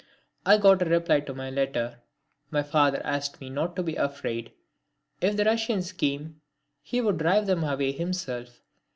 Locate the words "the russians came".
5.37-6.41